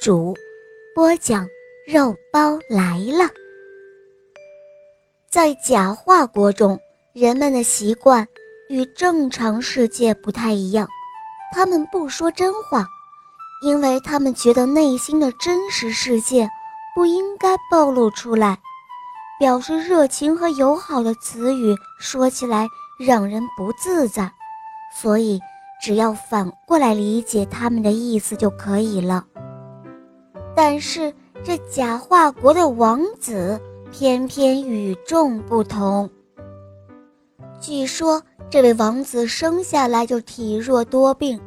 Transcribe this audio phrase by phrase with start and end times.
[0.00, 0.34] 主，
[0.94, 1.46] 播讲
[1.86, 3.28] 肉包来了。
[5.30, 6.80] 在假话国中，
[7.12, 8.26] 人们的习惯
[8.70, 10.88] 与正常世界不太一样，
[11.52, 12.86] 他们不说真话，
[13.62, 16.48] 因为他们觉得内心的真实世界
[16.94, 18.58] 不应该暴露出来。
[19.38, 22.66] 表示热情和友好的词语说起来
[22.98, 24.32] 让人不自在，
[24.98, 25.38] 所以。
[25.82, 29.24] 只要反过来理解他们的意思就可以了。
[30.54, 36.08] 但是这假话国的王子偏偏与众不同。
[37.60, 41.40] 据说这位王子生下来就体弱多病，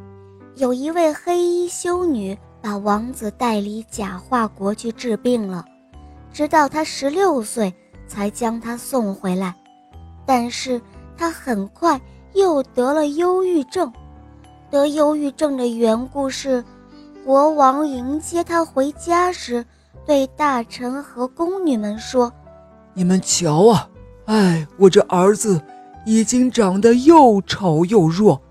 [0.56, 5.66] 有一位黑衣修女把王子带离假话国去治病了，
[6.32, 7.74] 直到他十六岁
[8.08, 9.56] 才将他送回来。
[10.26, 10.82] 但是
[11.18, 12.00] 他很快
[12.34, 13.92] 又得了忧郁症。
[14.72, 16.64] 得忧郁症的缘故是，
[17.26, 19.66] 国王迎接他回家时，
[20.06, 22.32] 对大臣和宫女们说
[22.94, 23.90] ：“你们瞧啊，
[24.26, 25.62] 哎，我这儿子
[26.06, 28.42] 已经长得又丑又弱，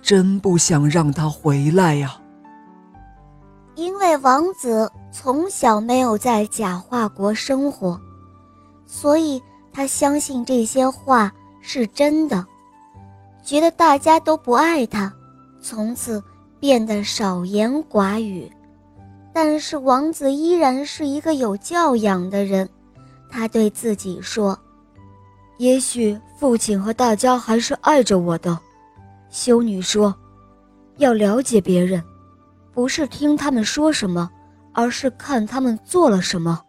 [0.00, 2.16] 真不想让他回来呀。”
[3.74, 8.00] 因为王子从小没有在假话国生活，
[8.86, 12.46] 所以他相信这些话是真的，
[13.42, 15.12] 觉得大家都不爱他。
[15.60, 16.22] 从此
[16.62, 18.48] 变得少言寡语，
[19.34, 22.68] 但是王子依然是一个有教养的人。
[23.28, 24.56] 他对自己说
[25.58, 28.56] ：“也许父亲和大家还是爱着我的。”
[29.28, 30.14] 修女说
[30.98, 32.00] ：“要了解别人，
[32.72, 34.30] 不是听他们说什么，
[34.72, 36.62] 而是看他们做了什么。”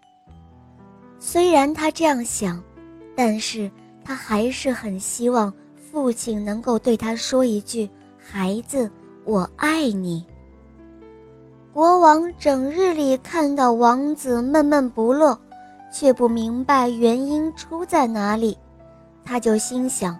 [1.19, 2.59] 虽然他这样想，
[3.15, 3.69] 但是
[4.03, 7.87] 他还是很希望父亲能够对他说一句。
[8.17, 8.89] 孩子，
[9.25, 10.25] 我爱你。
[11.73, 15.37] 国王整日里看到王子闷闷不乐，
[15.91, 18.57] 却不明白原因出在哪里，
[19.23, 20.17] 他就心想：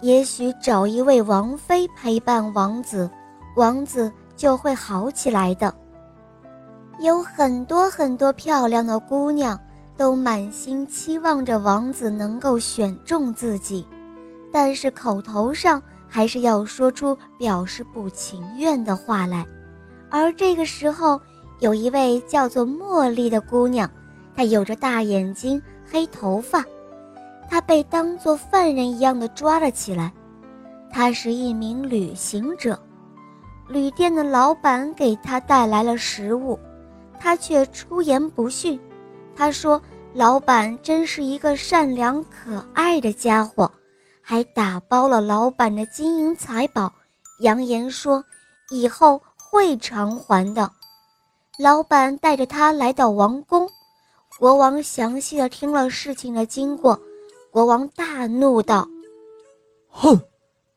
[0.00, 3.08] 也许找一位王妃陪伴王子，
[3.56, 5.72] 王子就会好起来的。
[6.98, 9.58] 有很多很多漂亮的姑娘
[9.96, 13.86] 都满心期望着王子能够选中自己，
[14.52, 15.80] 但是口头上。
[16.14, 19.44] 还是要说出表示不情愿的话来，
[20.08, 21.20] 而这个时候，
[21.58, 23.90] 有一位叫做茉莉的姑娘，
[24.36, 26.64] 她有着大眼睛、黑头发，
[27.50, 30.12] 她被当作犯人一样的抓了起来。
[30.88, 32.78] 她是一名旅行者，
[33.66, 36.56] 旅店的老板给她带来了食物，
[37.18, 38.78] 她却出言不逊。
[39.34, 39.82] 她说
[40.14, 43.68] ：“老板真是一个善良可爱的家伙。”
[44.26, 46.90] 还打包了老板的金银财宝，
[47.40, 48.24] 扬言说
[48.70, 50.70] 以后会偿还的。
[51.58, 53.68] 老板带着他来到王宫，
[54.38, 56.98] 国王详细的听了事情的经过，
[57.50, 58.88] 国王大怒道
[59.90, 60.18] ：“哼，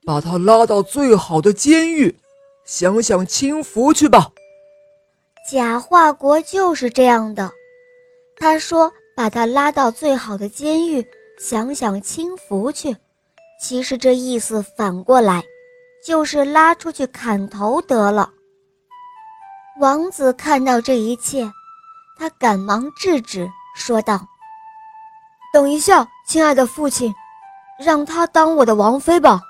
[0.06, 2.20] 把他拉到最好的监狱，
[2.66, 4.30] 享享清福去吧。”
[5.50, 7.50] 假话国就是这样的，
[8.36, 11.08] 他说把他拉到最好的监狱，
[11.40, 12.98] 享享清福去。
[13.60, 15.44] 其实这意思反过来，
[16.06, 18.30] 就是拉出去砍头得了。
[19.80, 21.52] 王子看到这一切，
[22.18, 24.20] 他赶忙制止，说道
[25.54, 27.14] ：“等一下，亲爱的父亲，
[27.80, 29.42] 让他当我的王妃吧。”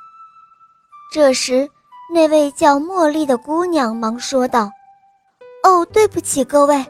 [1.11, 1.69] 这时，
[2.13, 4.71] 那位叫茉莉的姑娘忙说道
[5.63, 6.85] ：“哦，对不起各位，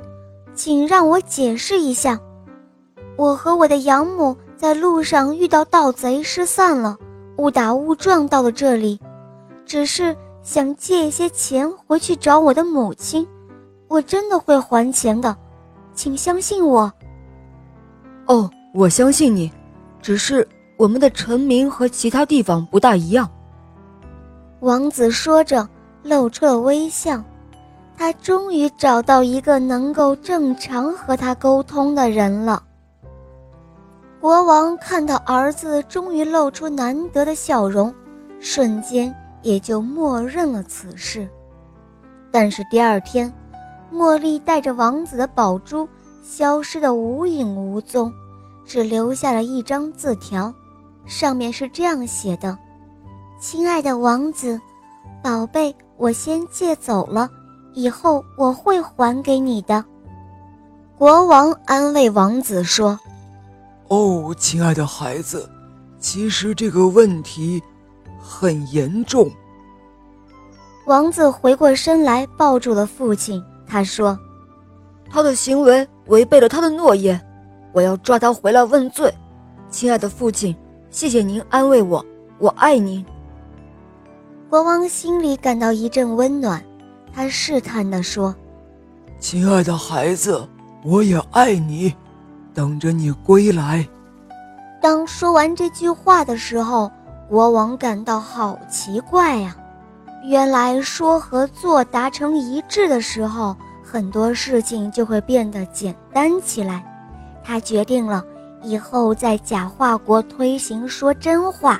[0.53, 2.19] 请让我解释一下，
[3.17, 6.97] 我和我的养母在路上遇到盗贼，失散了。”
[7.37, 8.99] 误打误撞到了这里，
[9.65, 13.27] 只是想借一些钱回去找我的母亲。
[13.87, 15.35] 我真的会还钱的，
[15.93, 16.91] 请相信我。
[18.25, 19.51] 哦，我相信你，
[20.01, 20.47] 只是
[20.77, 23.29] 我们的臣民和其他地方不大一样。
[24.59, 25.67] 王子说着，
[26.03, 27.23] 露出了微笑。
[27.95, 32.61] 他终于找到一个能够正常和他沟通的人了。
[34.19, 37.93] 国王看到儿子终于露出难得的笑容，
[38.39, 41.29] 瞬间也就默认了此事。
[42.31, 43.31] 但是第二天，
[43.93, 45.87] 茉莉带着王子的宝珠
[46.23, 48.11] 消失得无影无踪，
[48.65, 50.51] 只留下了一张字条，
[51.05, 52.57] 上面是这样写的
[53.39, 54.59] ：“亲爱的王子，
[55.23, 57.29] 宝贝，我先借走了，
[57.73, 59.85] 以后我会还给你的。”
[60.97, 62.99] 国王安慰王子说
[63.89, 65.49] ：“哦，亲爱的孩子，
[65.99, 67.61] 其实这个问题
[68.19, 69.29] 很严重。”
[70.87, 73.43] 王子回过身来，抱住了父亲。
[73.65, 74.17] 他说
[75.11, 77.21] ：“他的行为违背了他的诺言，
[77.73, 79.13] 我要抓他回来问罪。”
[79.69, 80.55] 亲爱的父亲，
[80.89, 82.05] 谢谢您安慰我，
[82.39, 83.05] 我爱您。
[84.49, 86.63] 国王心里感到一阵温暖，
[87.13, 88.33] 他试探地说
[89.19, 90.47] ：“亲爱的孩子，
[90.85, 91.93] 我也爱你，
[92.57, 93.87] 等着你归来。”
[94.81, 96.91] 当说完这句话的时候，
[97.29, 99.55] 国王感到好奇怪呀。
[100.23, 106.83] 原来说和做达成一致的时候，很多事情就会变得简单起来。
[107.43, 108.25] 他决定了
[108.63, 111.79] 以后在假话国推行说真话。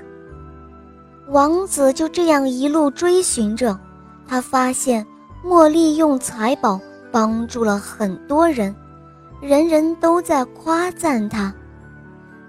[1.29, 3.77] 王子就这样一路追寻着，
[4.27, 5.05] 他发现
[5.43, 6.79] 茉莉用财宝
[7.11, 8.73] 帮助了很多人，
[9.41, 11.53] 人人都在夸赞他。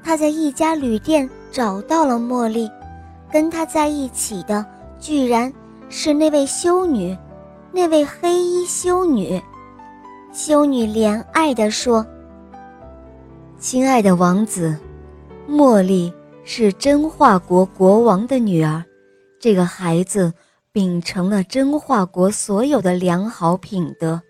[0.02, 2.70] 他在一家旅店找到了茉莉，
[3.30, 4.64] 跟他在一起的
[4.98, 5.52] 居然。
[5.90, 7.16] 是那位修女，
[7.72, 9.40] 那位黑衣修女。
[10.34, 12.06] 修女怜爱地说
[13.58, 14.76] ：“亲爱的王子，
[15.48, 16.12] 茉莉
[16.44, 18.84] 是真化国国王的女儿。
[19.40, 20.30] 这个孩子
[20.72, 24.20] 秉承了真化国所有的良好品德，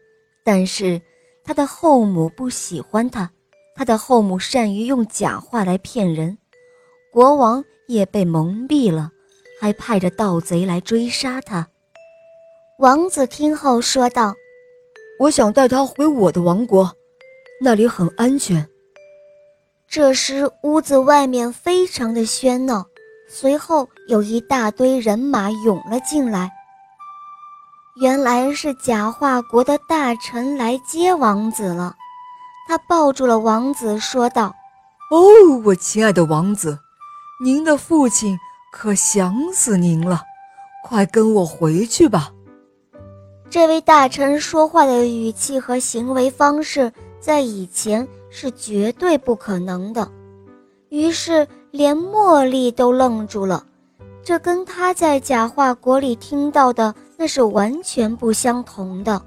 [0.44, 1.02] 但是
[1.48, 3.30] 他的后母不喜欢他，
[3.74, 6.36] 他的后母善于用假话来骗人，
[7.10, 9.10] 国王也被蒙蔽了。”
[9.58, 11.66] 还派着盗贼来追杀他。
[12.78, 14.34] 王子听后说道
[15.18, 16.92] ：“我想带他回我的王国，
[17.62, 18.68] 那里很安全。”
[19.88, 22.84] 这时，屋子外面非常的喧闹，
[23.26, 26.52] 随后有一大堆人马涌了进来。
[28.00, 31.94] 原来是假化国的大臣来接王子了。
[32.66, 34.54] 他抱住了王子，说道
[35.10, 35.18] ：“哦，
[35.64, 36.78] 我亲爱的王子，
[37.42, 38.38] 您的父亲。”
[38.70, 40.20] 可想死您了，
[40.84, 42.30] 快跟我回去吧。
[43.48, 50.06] 这位大臣说话的语气和行为方式，在以前是绝对不可能的。
[50.90, 53.64] 于是，连茉莉都愣住了，
[54.22, 59.20] 这跟他在假话国里听到的那是完全不相同的。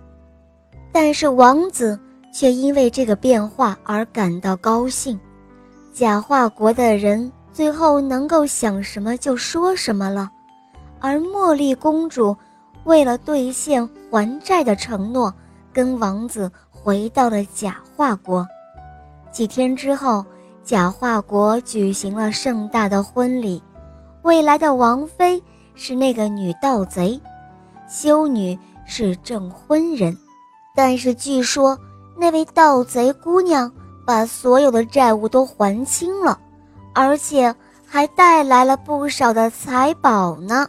[0.92, 2.00] 但是，王子
[2.34, 5.20] 却因为这个变化而感到高兴。
[5.94, 7.32] 假话国的人。
[7.54, 10.32] 最后能够想什么就说什么了，
[11.02, 12.34] 而茉莉公主
[12.86, 15.34] 为了兑现还债的承诺，
[15.74, 18.48] 跟王子回到了假化国。
[19.34, 20.26] 几天之后，
[20.64, 23.62] 假化国举行了盛大的婚礼，
[24.22, 25.44] 未来的王妃
[25.76, 27.20] 是那个女盗贼，
[27.92, 28.58] 修女
[28.88, 30.18] 是证婚人。
[30.74, 31.78] 但是据说
[32.16, 33.70] 那位盗贼姑娘
[34.06, 36.40] 把所有的债务都还清了。
[36.94, 37.56] 而且
[37.88, 40.68] 还带来了不少的财宝呢。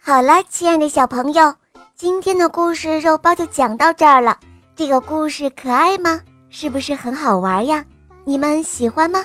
[0.00, 1.52] 好啦，亲爱的小朋友，
[1.96, 4.38] 今天的故事肉包就讲到这儿了。
[4.76, 6.20] 这个故事可爱吗？
[6.50, 7.84] 是不是很好玩呀？
[8.24, 9.24] 你们喜欢吗？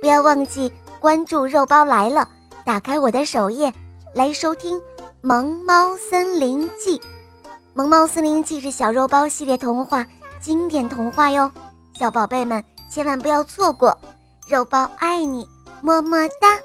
[0.00, 2.28] 不要忘记关注肉包来了，
[2.64, 3.72] 打开我的首页
[4.14, 4.78] 来收听
[5.26, 6.98] 《萌猫森林记》。
[7.72, 10.06] 《萌猫森林记》是小肉包系列童话
[10.38, 11.50] 经典童话哟，
[11.98, 12.62] 小宝贝们。
[12.90, 13.98] 千万不要错过，
[14.46, 15.48] 肉包爱你，
[15.80, 16.58] 么么哒。